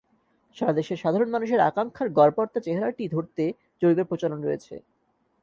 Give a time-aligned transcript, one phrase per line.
[0.57, 3.43] সারা দেশের সাধারণ মানুষের আকাঙ্ক্ষার গড়পড়তা চেহারাটি ধরতে
[3.81, 4.73] জরিপের প্রচলন রয়েছে।